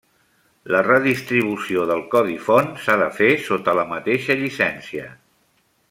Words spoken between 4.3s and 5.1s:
llicència.